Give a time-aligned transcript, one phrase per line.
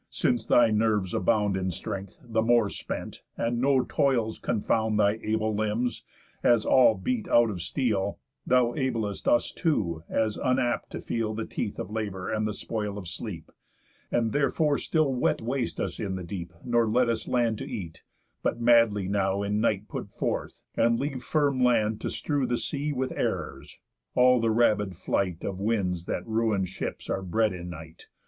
[0.09, 5.53] Since thy nerves abound In strength, the more spent, and no toils confound Thy able
[5.53, 6.03] limbs,
[6.41, 8.17] as all beat out of steel,
[8.47, 12.97] Thou ablest us too, as unapt to feel The teeth of Labour, and the spoil
[12.97, 13.51] of Sleep,
[14.11, 18.01] And therefore still wet waste us in the deep, Nor let us land to eat,
[18.41, 22.91] but madly now In night put forth, and leave firm land to strew The sea
[22.91, 23.77] with errors.
[24.15, 28.07] All the rabid flight Of winds that ruin ships are bred in night.